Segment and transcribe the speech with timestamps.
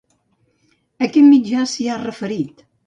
[1.03, 2.69] A quin mitjà s'hi ha referit?